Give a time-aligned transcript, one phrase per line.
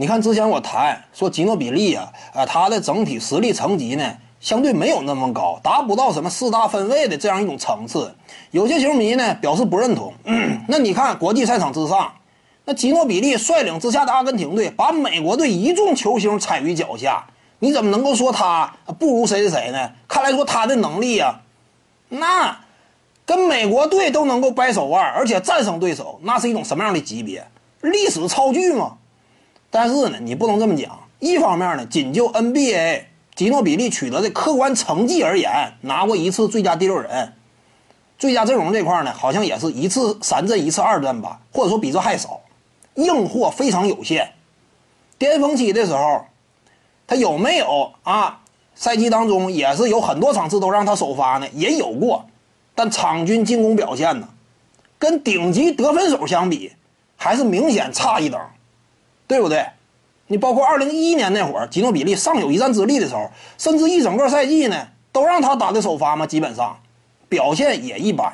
[0.00, 8.14] 你看之前我谈说吉诺比利啊，啊，他的整体实力层级呢，相对没有那么高，达不到什么四大分位的这样一种层次。
[8.52, 10.14] 有些球迷呢表示不认同。
[10.68, 12.12] 那你看国际赛场之上，
[12.64, 17.26] 那吉诺比利率领之下的阿根廷队，把美国队一众球星踩于脚下，
[17.58, 19.90] 你怎么能够说他不如谁谁谁呢？
[20.06, 21.40] 看来说他的能力啊，
[22.08, 22.56] 那
[23.26, 27.44] 跟美国队都能够掰手腕，而且战胜对手，那是一种什么样的级别？
[27.80, 28.97] 历史超巨吗？
[29.70, 30.98] 但是呢，你不能这么讲。
[31.18, 33.02] 一方面呢，仅就 NBA
[33.34, 37.32] 吉诺比利取得的客观成绩而言，拿过一次最佳第六人，
[38.18, 42.40] 最佳阵容这块呢，好像也是一次三阵一次二阵吧，或者说比这还少，
[42.94, 44.32] 硬货非常有限。
[45.18, 46.24] 巅峰期的时候，
[47.06, 48.40] 他有没有啊？
[48.76, 52.24] 赛季当中也是有很多场次都让他首发呢，也有过，
[52.76, 54.28] 但场均进攻表现呢，
[55.00, 56.70] 跟顶级得分手相比，
[57.16, 58.40] 还是明显差一等。
[59.28, 59.64] 对不对？
[60.30, 66.78] 你包括二零一一年那会儿，吉诺比利尚有一战之力的时候，甚至一整个赛季呢，都让他打的首发嘛，基本上
[67.30, 68.32] 表现也一般。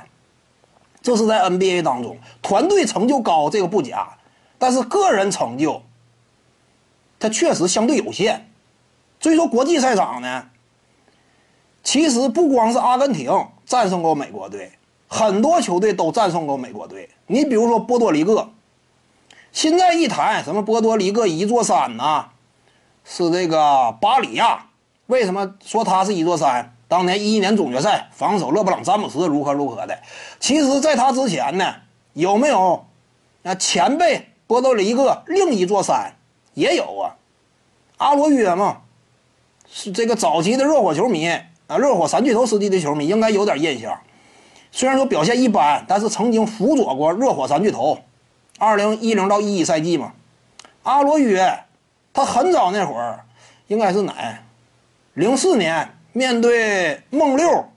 [1.02, 4.08] 这是在 NBA 当中，团队成就高这个不假，
[4.58, 5.82] 但是个人成就，
[7.20, 8.48] 他确实相对有限。
[9.20, 10.46] 所以说国际赛场呢，
[11.84, 13.30] 其实不光是阿根廷
[13.66, 14.72] 战胜过美国队，
[15.06, 17.08] 很多球队都战胜过美国队。
[17.26, 18.48] 你比如说波多黎各。
[19.54, 22.26] 现在一谈什么波多黎各一座山呐，
[23.04, 24.66] 是这个巴里亚。
[25.06, 26.74] 为什么说它是一座山？
[26.88, 29.96] 当年一一年总决赛防守勒布朗詹姆斯如何如何的？
[30.40, 31.72] 其实，在他之前呢，
[32.14, 32.84] 有没有
[33.44, 36.16] 啊前辈波多黎各另一座山
[36.54, 37.14] 也有啊？
[37.98, 38.78] 阿罗约嘛，
[39.70, 41.28] 是这个早期的热火球迷
[41.68, 44.00] 啊，热火三巨头时期的球迷应该有点印象。
[44.72, 47.96] 虽然说表现一般，但是曾经辅佐过热火三巨头。
[48.58, 50.12] 二零一零到一一赛季嘛，
[50.84, 51.64] 阿罗约，
[52.12, 53.24] 他很早那会儿，
[53.66, 54.14] 应该是哪？
[55.14, 57.68] 零四年面对梦六，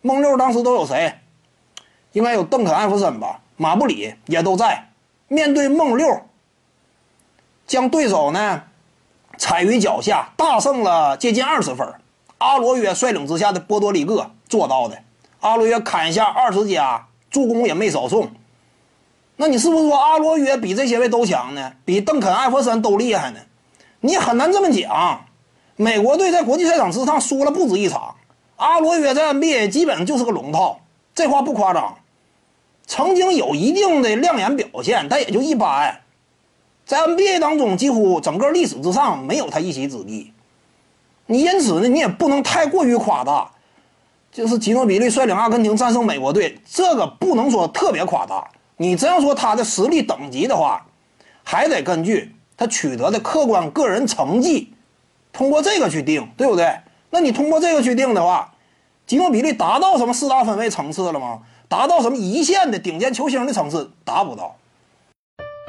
[0.00, 1.14] 梦六当时都有谁？
[2.12, 4.88] 应该有邓肯·艾弗森吧，马布里也都在。
[5.28, 6.22] 面对梦六，
[7.66, 8.64] 将对手呢
[9.38, 11.94] 踩于脚下，大胜了接近二十分。
[12.38, 15.02] 阿罗约率领之下的波多黎各做到的。
[15.40, 18.30] 阿罗约砍下二十加，助攻也没少送。
[19.36, 21.72] 那你是不是说阿罗约比这些位都强呢？
[21.84, 23.40] 比邓肯、艾弗森都厉害呢？
[24.00, 25.24] 你很难这么讲。
[25.76, 28.14] 美国队在国际赛场之上输了不止一场，
[28.56, 30.80] 阿罗约在 NBA 基本上就是个龙套，
[31.14, 31.96] 这话不夸张。
[32.86, 36.00] 曾经有一定的亮眼表现，但也就一般。
[36.84, 40.32] 在 NBA 当中，几乎整个历史之上没有他一席之地。
[41.26, 43.50] 你因此呢，你也不能太过于夸大。
[44.30, 48.50] 就是吉诺比利率领阿根廷战胜美国队，这个不能说特别夸大。
[48.82, 50.84] 你这样说他的实力等级的话，
[51.44, 54.72] 还得根据他取得的客观个人成绩，
[55.32, 56.76] 通过这个去定，对不对？
[57.10, 58.52] 那你通过这个去定的话，
[59.06, 61.42] 吉诺比利达到什么四大分位层次了吗？
[61.68, 63.88] 达到什么一线的顶尖球星的层次？
[64.04, 64.56] 达不到。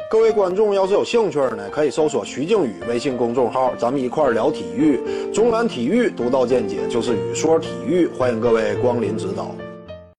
[0.09, 4.99] 各位观众要是有兴趣呢，可以搜索徐静宇微信公众号，咱们一块聊体育。
[5.31, 9.51] 中南体育独到见解就是语说体育，欢迎各位光临指导。